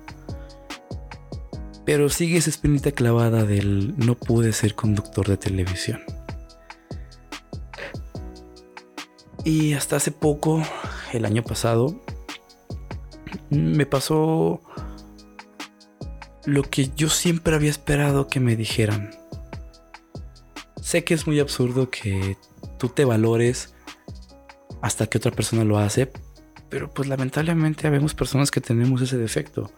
[1.85, 6.01] Pero sigue esa espinita clavada del no pude ser conductor de televisión.
[9.43, 10.63] Y hasta hace poco,
[11.11, 12.01] el año pasado,
[13.49, 14.61] me pasó
[16.45, 19.11] lo que yo siempre había esperado que me dijeran.
[20.81, 22.37] Sé que es muy absurdo que
[22.77, 23.73] tú te valores
[24.81, 26.11] hasta que otra persona lo hace,
[26.73, 29.71] pero pues lamentablemente habemos personas que tenemos ese defecto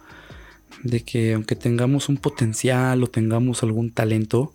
[0.81, 4.53] de que aunque tengamos un potencial o tengamos algún talento,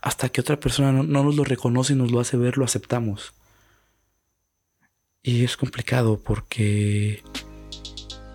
[0.00, 3.34] hasta que otra persona no, nos lo reconoce y nos lo hace ver, lo aceptamos.
[5.24, 7.24] Y es complicado porque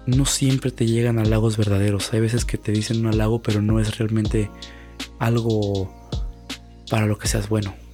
[0.06, 2.12] no siempre te llegan halagos verdaderos.
[2.12, 4.51] Hay veces que te dicen un halago, pero no es realmente
[5.19, 5.89] algo
[6.89, 7.87] para lo que seas bueno.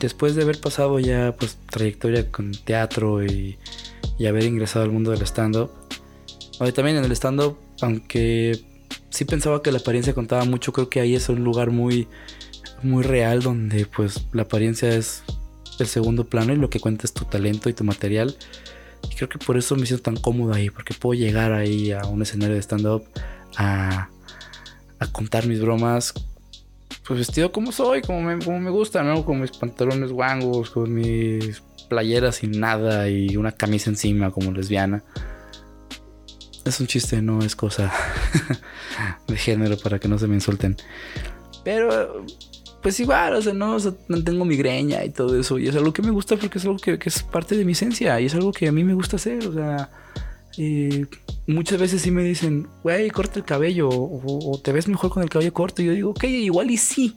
[0.00, 3.58] Después de haber pasado ya pues trayectoria con teatro y
[4.18, 5.70] y haber ingresado al mundo del stand-up.
[6.74, 8.60] también en el stand-up, aunque
[9.10, 12.08] sí pensaba que la apariencia contaba mucho, creo que ahí es un lugar muy,
[12.82, 15.22] muy real donde pues la apariencia es
[15.78, 18.36] el segundo plano y lo que cuenta es tu talento y tu material.
[19.10, 22.04] Y creo que por eso me siento tan cómodo ahí, porque puedo llegar ahí a
[22.06, 23.04] un escenario de stand-up
[23.56, 24.08] a,
[24.98, 26.12] a contar mis bromas
[27.08, 29.24] pues vestido como soy, como me, como me gusta, ¿no?
[29.24, 35.02] Con mis pantalones guangos, con mis playera sin nada y una camisa encima como lesbiana.
[36.66, 37.90] Es un chiste, no es cosa
[39.26, 40.76] de género para que no se me insulten.
[41.64, 42.26] Pero,
[42.82, 43.78] pues igual, o sea, no,
[44.22, 45.58] tengo migreña y todo eso.
[45.58, 48.20] Y es algo que me gusta porque es algo que, es parte de mi esencia
[48.20, 49.46] y es algo que a mí me gusta hacer.
[49.46, 49.90] O sea,
[51.46, 55.30] muchas veces sí me dicen, güey, corta el cabello o, te ves mejor con el
[55.30, 55.82] cabello corto.
[55.82, 57.16] Y yo digo, ok, igual y sí.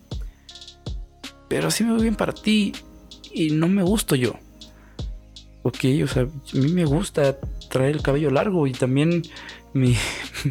[1.47, 2.73] Pero así me veo bien para ti
[3.33, 4.35] y no me gusto yo
[5.63, 7.37] ok, o sea, a mí me gusta
[7.69, 9.23] traer el cabello largo y también
[9.73, 9.95] mi,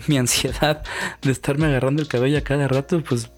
[0.19, 0.83] ansiedad
[1.23, 3.31] de estarme agarrando el cabello a cada rato, pues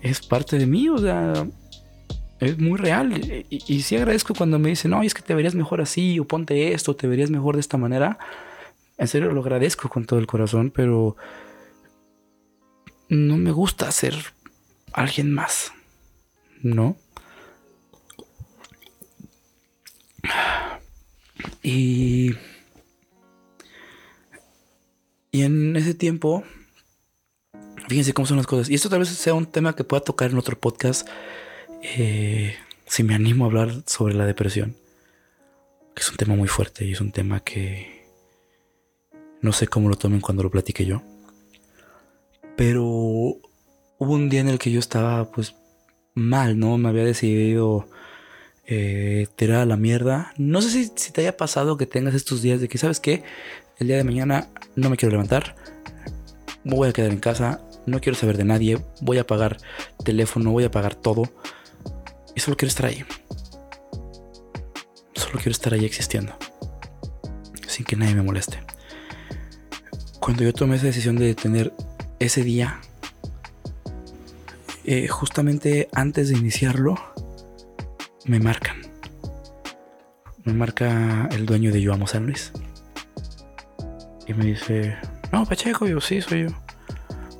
[0.00, 1.46] es parte de mí, o sea,
[2.42, 3.46] es muy real.
[3.48, 6.72] Y, sí agradezco cuando me dicen, no, es que te verías mejor así, o ponte
[6.72, 8.18] esto, te verías mejor de esta manera.
[8.98, 11.16] En serio lo agradezco con todo el corazón, pero
[13.08, 14.14] no me gusta ser
[14.92, 15.72] alguien más,
[16.62, 16.96] ¿no?
[21.62, 22.34] Y,
[25.30, 26.42] y en ese tiempo,
[27.88, 28.68] fíjense cómo son las cosas.
[28.68, 31.08] Y esto tal vez sea un tema que pueda tocar en otro podcast.
[31.82, 32.54] Eh,
[32.86, 34.76] si me animo a hablar sobre la depresión.
[35.96, 38.06] Es un tema muy fuerte y es un tema que
[39.40, 41.02] no sé cómo lo tomen cuando lo platique yo.
[42.56, 43.40] Pero hubo
[43.98, 45.56] un día en el que yo estaba pues
[46.14, 46.78] mal, ¿no?
[46.78, 47.88] Me había decidido
[48.66, 50.32] eh, tirar a la mierda.
[50.38, 53.24] No sé si, si, te haya pasado que tengas estos días de que, ¿sabes qué?
[53.78, 55.56] El día de mañana no me quiero levantar.
[56.62, 57.60] Me voy a quedar en casa.
[57.86, 58.78] No quiero saber de nadie.
[59.00, 59.56] Voy a pagar
[60.04, 61.24] teléfono, voy a pagar todo.
[62.34, 63.04] Y solo quiero estar ahí.
[65.14, 66.34] Solo quiero estar ahí existiendo.
[67.66, 68.58] Sin que nadie me moleste.
[70.20, 71.72] Cuando yo tomé esa decisión de tener
[72.18, 72.80] ese día
[74.84, 76.96] eh, justamente antes de iniciarlo,
[78.24, 78.82] me marcan.
[80.44, 82.52] Me marca el dueño de Yo Amo San Luis.
[84.26, 84.96] Y me dice,
[85.32, 86.48] no, Pacheco, yo sí, soy yo.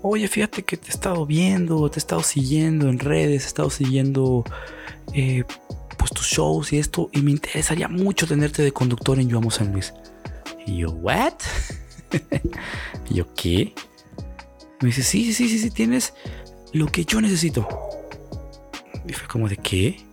[0.02, 3.70] Oye, fíjate que te he estado viendo, te he estado siguiendo en redes, he estado
[3.70, 4.44] siguiendo
[5.12, 5.44] eh,
[5.98, 9.50] pues tus shows y esto, y me interesaría mucho tenerte de conductor en Yo Amo
[9.50, 9.92] San Luis.
[10.66, 11.34] Y yo, ¿what?
[13.10, 13.74] yo, ¿qué?
[14.80, 16.14] Me dice, sí, sí, sí, sí, tienes
[16.72, 17.68] lo que yo necesito.
[19.06, 20.04] Y fue como de qué.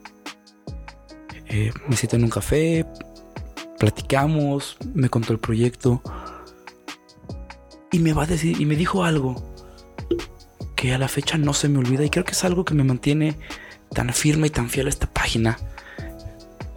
[1.47, 2.85] Eh, me siento en un café,
[3.79, 6.03] platicamos, me contó el proyecto
[7.91, 9.35] y me va a decir y me dijo algo
[10.75, 12.83] que a la fecha no se me olvida y creo que es algo que me
[12.83, 13.35] mantiene
[13.93, 15.57] tan firme y tan fiel a esta página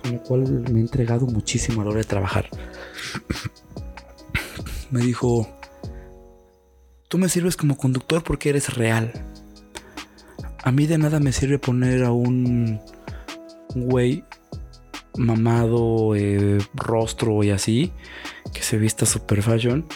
[0.02, 2.48] con la cual me he entregado muchísimo a la hora de trabajar.
[4.90, 5.48] me dijo,
[7.08, 9.12] tú me sirves como conductor porque eres real.
[10.64, 12.80] A mí de nada me sirve poner a un
[13.74, 14.24] güey
[15.16, 17.92] mamado, eh, rostro y así,
[18.52, 19.86] que se vista super fashion,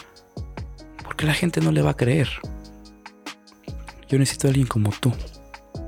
[1.03, 2.29] porque la gente no le va a creer.
[4.09, 5.11] Yo necesito a alguien como tú,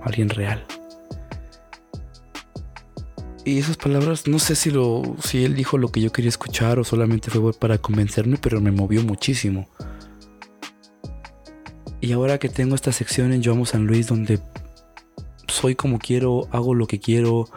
[0.03, 0.65] alguien real.
[3.49, 6.77] Y esas palabras, no sé si lo, si él dijo lo que yo quería escuchar
[6.77, 9.67] o solamente fue para convencerme, pero me movió muchísimo.
[11.99, 14.39] Y ahora que tengo esta sección en Yo Amo San Luis donde
[15.47, 17.49] soy como quiero, hago lo que quiero,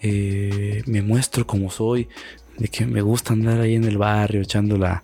[0.00, 2.08] eh, me muestro como soy,
[2.56, 5.02] de que me gusta andar ahí en el barrio echando la,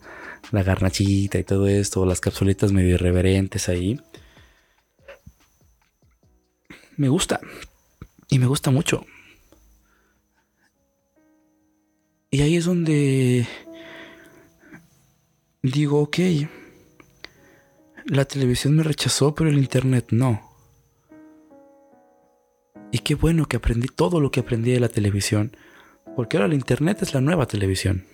[0.53, 4.01] la garnachita y todo esto, las capsulitas medio irreverentes ahí.
[6.97, 7.40] Me gusta.
[8.29, 9.05] Y me gusta mucho.
[12.37, 13.46] Y ahí es donde
[15.62, 16.18] digo, ok,
[18.05, 20.42] la televisión me rechazó, pero el internet no.
[22.92, 25.57] Y qué bueno que aprendí todo lo que aprendí de la televisión,
[26.14, 28.05] porque ahora el Internet es la nueva televisión.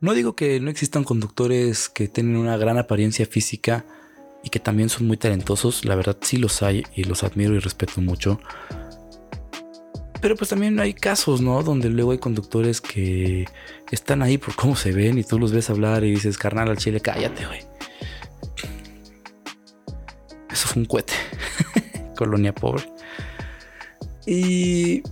[0.00, 3.86] No digo que no existan conductores que tienen una gran apariencia física
[4.42, 7.60] y que también son muy talentosos, la verdad sí los hay y los admiro y
[7.60, 8.40] respeto mucho.
[10.20, 11.62] Pero pues también hay casos, ¿no?
[11.62, 13.46] Donde luego hay conductores que
[13.90, 16.76] están ahí por cómo se ven y tú los ves hablar y dices, carnal al
[16.76, 17.60] chile, cállate, güey.
[20.50, 21.12] Eso fue un cohete
[22.16, 22.84] colonia pobre.
[24.26, 25.02] Y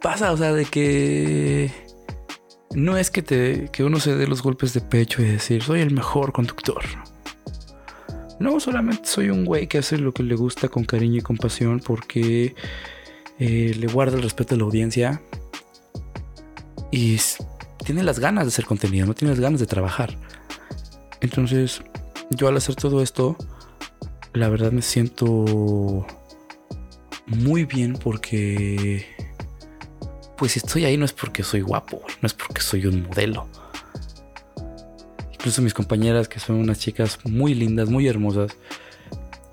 [0.00, 1.70] pasa, o sea, de que
[2.74, 5.80] no es que te que uno se dé los golpes de pecho y decir, soy
[5.80, 6.84] el mejor conductor.
[8.38, 11.80] No, solamente soy un güey que hace lo que le gusta con cariño y compasión
[11.80, 12.54] porque
[13.38, 15.22] eh, le guarda el respeto a la audiencia
[16.90, 17.18] y
[17.84, 20.16] tiene las ganas de hacer contenido, no tiene las ganas de trabajar.
[21.20, 21.82] Entonces,
[22.30, 23.36] yo al hacer todo esto,
[24.32, 26.06] la verdad me siento
[27.26, 29.06] muy bien porque
[30.36, 33.48] pues si estoy ahí no es porque soy guapo, no es porque soy un modelo.
[35.32, 38.56] Incluso mis compañeras, que son unas chicas muy lindas, muy hermosas,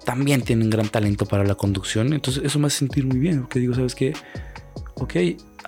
[0.06, 2.14] también tienen gran talento para la conducción.
[2.14, 4.14] Entonces eso me hace sentir muy bien, porque digo, ¿sabes qué?
[4.96, 5.16] Ok,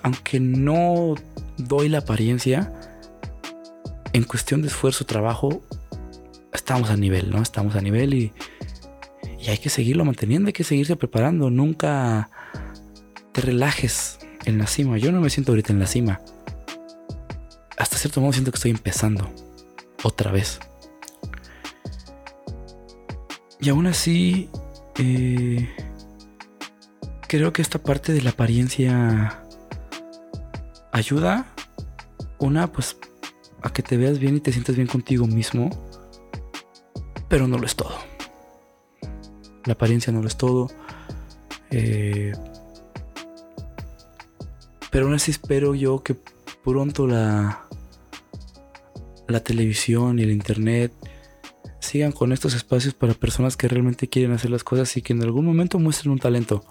[0.02, 1.14] aunque no
[1.58, 2.72] doy la apariencia,
[4.14, 5.60] en cuestión de esfuerzo, trabajo,
[6.52, 7.42] estamos a nivel, ¿no?
[7.42, 8.32] Estamos a nivel y
[9.38, 11.48] y hay que seguirlo manteniendo, hay que seguirse preparando.
[11.48, 12.30] Nunca
[13.32, 14.98] te relajes en la cima.
[14.98, 16.20] Yo no me siento ahorita en la cima.
[17.76, 19.30] Hasta cierto modo siento que estoy empezando.
[20.02, 20.58] Otra vez.
[23.60, 24.48] Y aún así,
[24.98, 25.68] eh,
[27.26, 29.42] creo que esta parte de la apariencia
[30.92, 31.46] ayuda.
[32.38, 32.96] Una, pues,
[33.62, 35.70] a que te veas bien y te sientas bien contigo mismo.
[37.28, 37.96] Pero no lo es todo.
[39.64, 40.68] La apariencia no lo es todo.
[41.70, 42.32] Eh,
[44.90, 46.16] pero aún así espero yo que
[46.64, 47.66] pronto la,
[49.26, 50.92] la televisión y el internet
[51.80, 55.22] sigan con estos espacios para personas que realmente quieren hacer las cosas y que en
[55.22, 56.64] algún momento muestren un talento.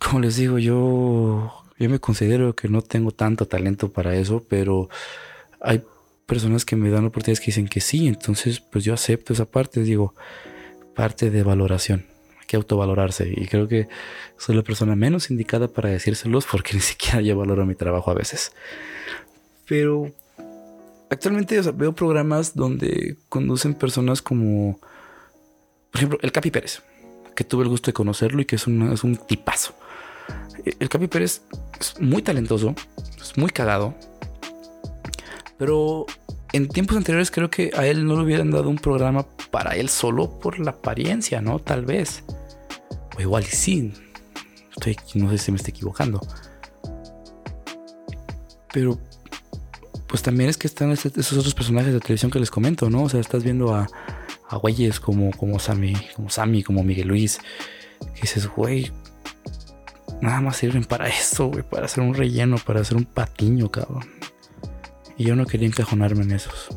[0.00, 4.88] Como les digo, yo, yo me considero que no tengo tanto talento para eso, pero
[5.60, 5.82] hay
[6.26, 9.82] personas que me dan oportunidades que dicen que sí, entonces pues yo acepto esa parte,
[9.82, 10.14] digo,
[10.94, 12.06] parte de valoración,
[12.40, 13.88] hay que autovalorarse y creo que
[14.38, 18.14] soy la persona menos indicada para decírselos porque ni siquiera yo valoro mi trabajo a
[18.14, 18.52] veces.
[19.66, 20.12] Pero
[21.14, 24.78] actualmente veo programas donde conducen personas como,
[25.90, 26.82] por ejemplo, el Capi Pérez,
[27.34, 29.74] que tuve el gusto de conocerlo y que es, es un tipazo.
[30.78, 31.42] El Capi Pérez
[31.80, 32.74] es muy talentoso,
[33.20, 33.94] es muy cagado,
[35.58, 36.06] pero
[36.52, 39.88] en tiempos anteriores creo que a él no le hubieran dado un programa para él
[39.88, 41.58] solo por la apariencia, ¿no?
[41.58, 42.22] Tal vez.
[43.16, 43.92] O igual sí.
[44.70, 46.20] Estoy, no sé si me estoy equivocando.
[48.72, 48.98] Pero
[50.06, 53.04] pues también es que están esos otros personajes de televisión que les comento, ¿no?
[53.04, 53.88] O sea, estás viendo a,
[54.48, 57.40] a güeyes como, como Sammy, como Sammy, como Miguel Luis.
[58.14, 58.92] Que dices, güey,
[60.20, 64.08] nada más sirven para eso, güey, para hacer un relleno, para hacer un patiño, cabrón.
[65.16, 66.68] Y yo no quería encajonarme en esos.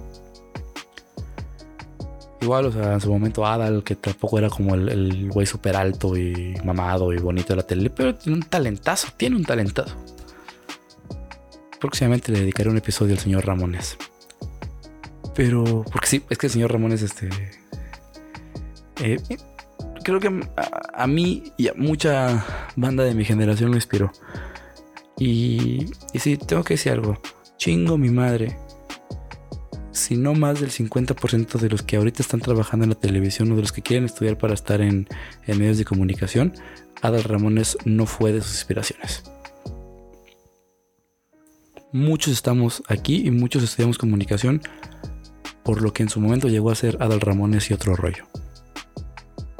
[2.39, 6.15] Igual, o sea, en su momento Adal, que tampoco era como el, güey súper alto
[6.15, 9.95] y mamado y bonito de la tele, pero tiene un talentazo, tiene un talentazo.
[11.79, 13.97] Próximamente le dedicaré un episodio al señor Ramones.
[15.35, 17.29] Pero, porque sí, es que el señor Ramones, este.
[19.01, 19.19] Eh,
[20.03, 20.41] creo que
[20.93, 22.43] a, mí y a mucha
[22.75, 24.11] banda de mi generación lo inspiró.
[25.19, 27.19] Y, y sí, tengo que decir algo.
[27.57, 28.57] Chingo mi madre.
[29.91, 33.55] Si no más del 50% de los que ahorita están trabajando en la televisión o
[33.55, 35.07] de los que quieren estudiar para estar en,
[35.47, 36.53] medios de comunicación,
[37.01, 39.23] Adal Ramones no fue de sus inspiraciones.
[41.93, 44.61] Muchos estamos aquí y muchos estudiamos comunicación
[45.63, 48.25] por lo que en su momento llegó a ser Adal Ramones y otro rollo.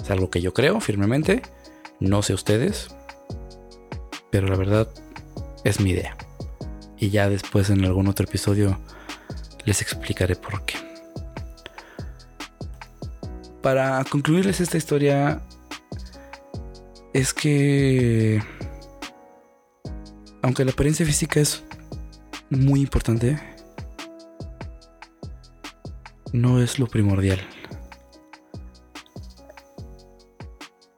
[0.01, 1.41] Es algo que yo creo firmemente,
[2.01, 2.89] no sé ustedes,
[4.29, 4.89] pero la verdad
[5.63, 6.17] es mi idea
[6.97, 8.77] y ya después en algún otro episodio
[9.63, 10.75] les explicaré por qué.
[13.61, 15.41] Para concluirles esta historia
[17.13, 18.43] es que
[20.41, 21.63] aunque la apariencia física es
[22.49, 23.39] muy importante,
[26.33, 27.39] no es lo primordial.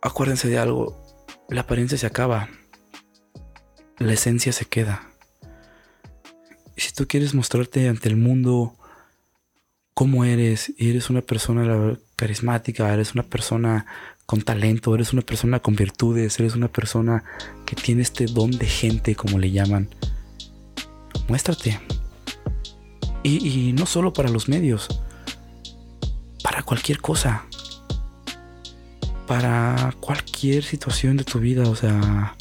[0.01, 1.01] Acuérdense de algo,
[1.49, 2.49] la apariencia se acaba,
[3.97, 5.09] la esencia se queda
[6.79, 8.75] si tú quieres mostrarte ante el mundo
[9.93, 13.85] cómo eres, y eres una persona carismática, eres una persona
[14.25, 17.23] con talento, eres una persona con virtudes, eres una persona
[17.65, 19.89] que tiene este don de gente, como le llaman,
[21.29, 21.79] muéstrate.
[23.21, 24.87] Y, no solo para los medios,
[26.43, 27.45] para cualquier cosa,
[29.27, 32.35] para cualquier situación de tu vida, o sea,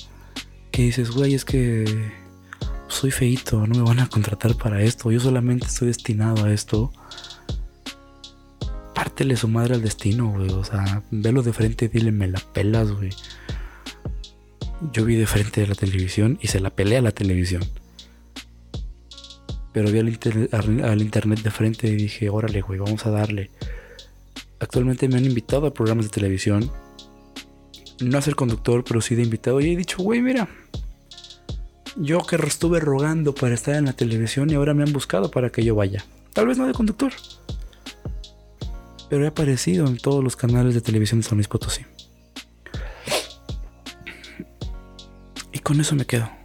[0.70, 1.84] que dices, güey, es que
[2.86, 6.90] soy feito, no me van a contratar para esto, yo solamente estoy destinado a esto.
[8.94, 10.50] Pártele su madre al destino, güey.
[10.50, 13.10] O sea, velo de frente y dile, me la pelas, güey.
[14.92, 17.62] Yo vi de frente de la televisión y se la peleé a la televisión.
[19.78, 23.52] Pero vi al, internet de frente y dije, órale, güey, vamos a darle.
[24.58, 26.68] Actualmente me han invitado a programas de televisión.
[28.00, 29.60] No a ser conductor, pero sí de invitado.
[29.60, 30.48] Y he dicho, güey, mira,
[31.94, 35.50] yo que estuve rogando para estar en la televisión y ahora me han buscado para
[35.50, 36.04] que yo vaya.
[36.32, 37.12] Tal vez no de conductor.
[39.08, 41.82] Pero he aparecido en todos los canales de televisión de San Luis Potosí.
[45.52, 46.37] Y con eso me quedo.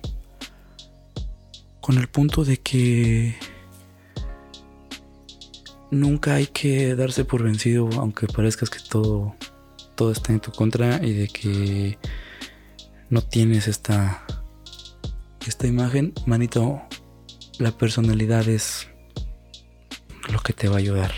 [1.83, 3.35] Con el punto de que
[5.91, 9.35] nunca hay que darse por vencido, aunque parezcas que todo,
[9.95, 11.99] todo está en tu contra y de que
[13.09, 14.25] no tienes esta
[15.45, 16.81] esta imagen, manito,
[17.59, 18.87] la personalidad es
[20.31, 21.11] lo que te va a ayudar.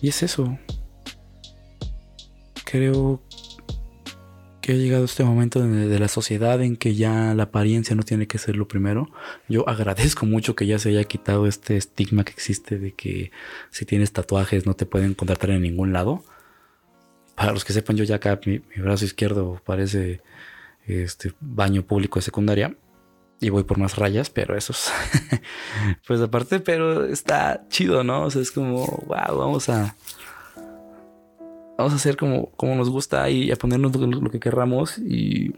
[0.00, 0.58] Y es eso.
[2.64, 3.20] Creo
[4.68, 8.26] que ha llegado este momento de, la sociedad en que ya la apariencia no tiene
[8.26, 9.08] que ser lo primero.
[9.48, 13.32] Yo agradezco mucho que ya se haya quitado este estigma que existe de que
[13.70, 16.22] si tienes tatuajes no te pueden contratar en ningún lado.
[17.34, 20.20] Para los que sepan, yo ya acá mi brazo izquierdo parece
[20.86, 22.76] este baño público de secundaria
[23.40, 24.92] y voy por más rayas, pero eso es
[26.06, 28.24] pues aparte, pero está chido, ¿no?
[28.24, 29.96] O sea, es como, wow, vamos a
[31.78, 35.54] vamos a hacer como, como nos gusta y a ponernos lo, que querramos y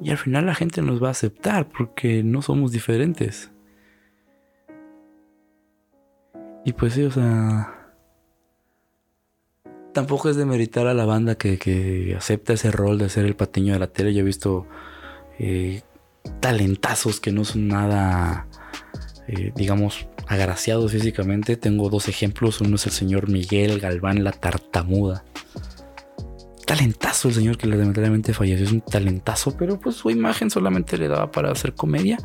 [0.00, 3.52] y al final la gente nos va a aceptar porque no somos diferentes.
[6.64, 7.92] Y pues sí, o sea,
[9.92, 13.74] tampoco es de meritar a la banda que, acepta ese rol de ser el patiño
[13.74, 14.12] de la tele.
[14.12, 14.66] Yo he visto
[15.38, 15.82] eh,
[16.40, 18.48] talentazos que no son nada
[19.28, 21.56] eh, digamos, agraciados físicamente.
[21.56, 22.60] Tengo dos ejemplos.
[22.60, 25.24] Uno es el señor Miguel Galván, la tartamuda.
[26.66, 28.66] Talentazo el señor que lamentablemente falleció.
[28.66, 32.18] Es un talentazo, pero pues su imagen solamente le daba para hacer comedia.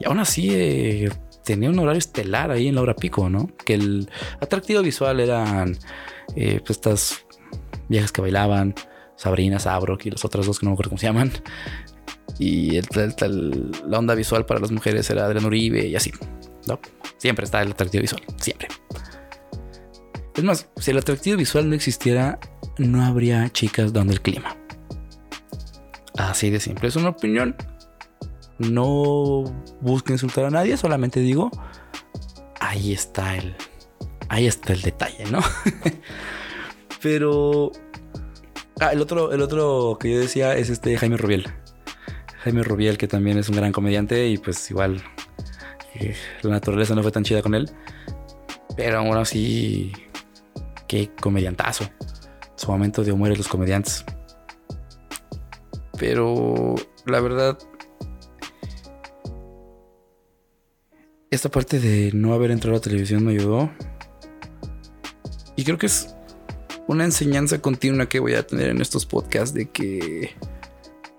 [0.00, 1.10] Y aún así eh,
[1.44, 3.50] tenía un horario estelar ahí en la hora pico, ¿no?
[3.64, 4.08] Que el
[4.40, 5.76] atractivo visual eran
[6.36, 7.24] eh, pues estas
[7.88, 8.74] viejas que bailaban,
[9.16, 11.32] Sabrina, Sabrok y las otras dos que no me acuerdo cómo se llaman.
[12.38, 16.12] Y la onda visual para las mujeres era Adrián Uribe y así.
[17.16, 18.68] Siempre está el atractivo visual, siempre.
[20.34, 22.38] Es más, si el atractivo visual no existiera,
[22.78, 24.56] no habría chicas dando el clima.
[26.16, 26.88] Así de simple.
[26.88, 27.56] Es una opinión.
[28.58, 29.44] No
[29.80, 31.50] busco insultar a nadie, solamente digo,
[32.60, 33.54] ahí está el,
[34.28, 35.40] ahí está el detalle, ¿no?
[37.02, 37.70] Pero
[38.80, 41.48] ah, el otro, el otro que yo decía es este Jaime Rubiel.
[42.42, 45.02] Jaime Rubiel, que también es un gran comediante y pues igual
[46.42, 47.70] la naturaleza no fue tan chida con él.
[48.76, 49.92] Pero aún así,
[50.86, 51.88] qué comediantazo.
[52.56, 54.04] Su momento de humor los comediantes.
[55.98, 56.74] Pero
[57.06, 57.58] la verdad,
[61.30, 63.70] esta parte de no haber entrado a la televisión me ayudó.
[65.56, 66.14] Y creo que es
[66.86, 70.36] una enseñanza continua que voy a tener en estos podcasts de que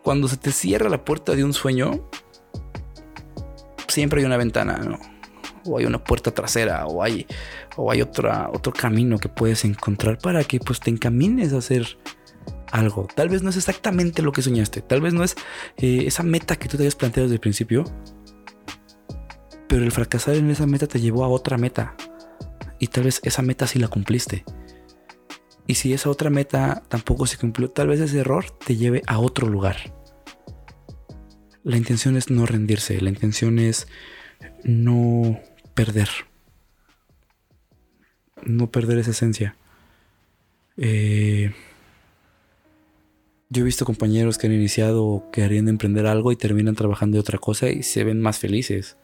[0.01, 2.09] cuando se te cierra la puerta de un sueño,
[3.89, 4.99] siempre hay una ventana.
[5.65, 7.27] O hay una puerta trasera, o hay,
[7.75, 11.97] o hay otra, otro camino que puedes encontrar para que pues te encamines a hacer
[12.71, 13.07] algo.
[13.13, 15.35] Tal vez no es exactamente lo que soñaste, tal vez no es
[15.77, 17.83] eh, esa meta que tú te habías planteado desde el principio,
[19.67, 21.95] pero el fracasar en esa meta te llevó a otra meta.
[22.79, 24.45] Y tal vez esa meta sí la cumpliste.
[25.67, 29.19] Y si esa otra meta tampoco se cumplió, tal vez ese error te lleve a
[29.19, 29.93] otro lugar.
[31.63, 33.87] La intención es no rendirse, la intención es
[34.63, 35.39] no
[35.73, 36.09] perder.
[38.43, 39.55] No perder esa esencia.
[40.77, 41.53] Eh,
[43.49, 46.75] yo he visto compañeros que han iniciado o que harían de emprender algo y terminan
[46.75, 48.95] trabajando de otra cosa y se ven más felices.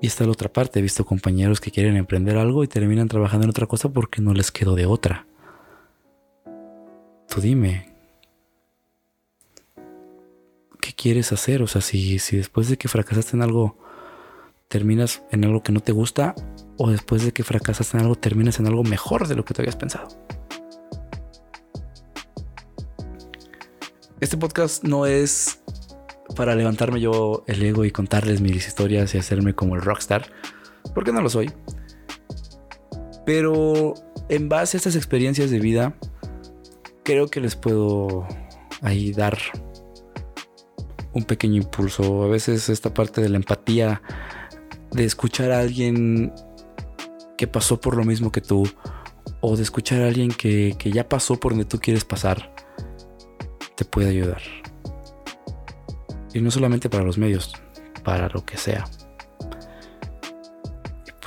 [0.00, 0.78] Y está la otra parte.
[0.78, 4.32] He visto compañeros que quieren emprender algo y terminan trabajando en otra cosa porque no
[4.32, 5.26] les quedó de otra.
[7.28, 7.89] Tú dime.
[11.00, 11.62] Quieres hacer?
[11.62, 13.78] O sea, si, si después de que fracasaste en algo,
[14.68, 16.34] terminas en algo que no te gusta,
[16.76, 19.62] o después de que fracasaste en algo, terminas en algo mejor de lo que te
[19.62, 20.08] habías pensado.
[24.20, 25.62] Este podcast no es
[26.36, 30.30] para levantarme yo el ego y contarles mis historias y hacerme como el rockstar,
[30.94, 31.50] porque no lo soy.
[33.24, 33.94] Pero
[34.28, 35.94] en base a estas experiencias de vida,
[37.04, 38.28] creo que les puedo
[38.82, 39.38] ahí dar
[41.12, 42.22] un pequeño impulso.
[42.24, 44.02] A veces esta parte de la empatía,
[44.92, 46.32] de escuchar a alguien
[47.36, 48.68] que pasó por lo mismo que tú,
[49.40, 52.54] o de escuchar a alguien que, que ya pasó por donde tú quieres pasar,
[53.76, 54.42] te puede ayudar.
[56.32, 57.52] Y no solamente para los medios,
[58.04, 58.84] para lo que sea.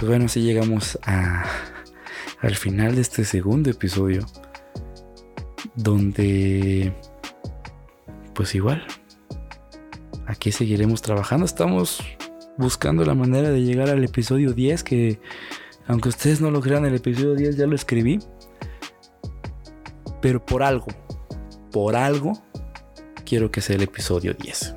[0.03, 1.45] Pues bueno, así llegamos a,
[2.41, 4.25] al final de este segundo episodio.
[5.75, 6.93] Donde,
[8.35, 8.85] pues igual,
[10.27, 11.45] aquí seguiremos trabajando.
[11.45, 12.01] Estamos
[12.57, 15.19] buscando la manera de llegar al episodio 10, que
[15.87, 18.19] aunque ustedes no lo crean, el episodio 10 ya lo escribí.
[20.21, 20.87] Pero por algo,
[21.71, 22.41] por algo,
[23.25, 24.75] quiero que sea el episodio 10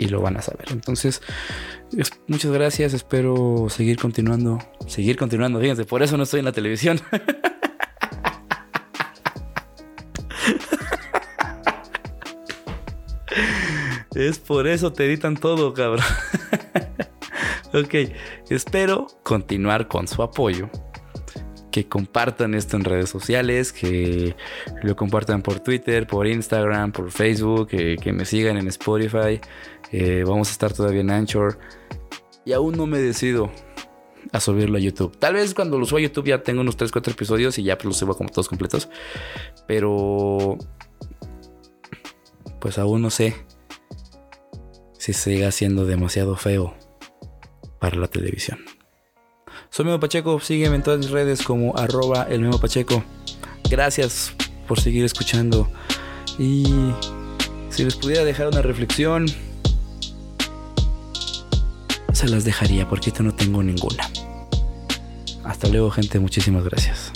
[0.00, 0.66] y lo van a saber.
[0.70, 1.20] Entonces,
[2.26, 2.94] muchas gracias.
[2.94, 4.58] Espero seguir continuando.
[4.86, 5.60] Seguir continuando.
[5.60, 7.00] Fíjense, por eso no estoy en la televisión.
[14.28, 16.04] es por eso te editan todo, cabrón.
[17.72, 17.94] ok,
[18.50, 20.70] espero continuar con su apoyo
[21.70, 24.36] que compartan esto en redes sociales, que
[24.82, 29.40] lo compartan por Twitter, por Instagram, por Facebook, que, me sigan en Spotify.
[29.92, 31.58] Eh, vamos a estar todavía en Anchor.
[32.44, 33.50] Y aún no me decido
[34.32, 35.16] a subirlo a YouTube.
[35.18, 37.78] Tal vez cuando lo suba a YouTube ya tengo unos 3, 4 episodios y ya
[37.82, 38.88] los subo como todos completos.
[39.66, 40.58] Pero...
[42.60, 43.34] Pues aún no sé
[45.00, 46.74] si siga siendo demasiado feo
[47.78, 48.58] para la televisión.
[49.70, 53.02] Soy Memo Pacheco, sígueme en todas mis redes como arroba el Memo Pacheco.
[53.70, 54.34] Gracias
[54.68, 55.70] por seguir escuchando.
[56.38, 56.66] Y
[57.70, 59.24] si les pudiera dejar una reflexión,
[62.12, 64.06] se las dejaría porque yo no tengo ninguna.
[65.44, 67.09] Hasta luego gente, muchísimas gracias.